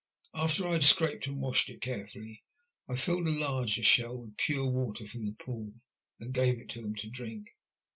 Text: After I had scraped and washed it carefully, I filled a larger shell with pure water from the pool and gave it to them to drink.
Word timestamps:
After 0.33 0.67
I 0.67 0.73
had 0.73 0.83
scraped 0.83 1.27
and 1.27 1.39
washed 1.39 1.69
it 1.69 1.79
carefully, 1.79 2.43
I 2.89 2.95
filled 2.95 3.27
a 3.27 3.39
larger 3.39 3.83
shell 3.83 4.17
with 4.17 4.35
pure 4.35 4.65
water 4.65 5.05
from 5.05 5.27
the 5.27 5.33
pool 5.35 5.73
and 6.19 6.33
gave 6.33 6.59
it 6.59 6.69
to 6.69 6.81
them 6.81 6.95
to 6.95 7.07
drink. 7.07 7.49